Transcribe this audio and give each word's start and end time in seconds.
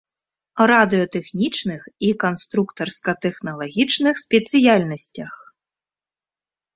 Радыётэхнічных 0.69 1.81
і 2.07 2.07
канструктарска-тэхналагічных 2.23 4.15
спецыяльнасцях. 4.23 5.33